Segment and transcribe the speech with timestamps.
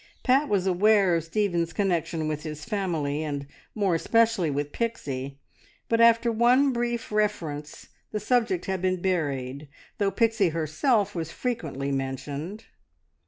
[0.23, 5.37] Pat was aware of Stephen's connection with his family, and more especially with Pixie,
[5.87, 9.67] but after one brief reference the subject had been buried,
[9.99, 12.65] though Pixie herself was frequently mentioned.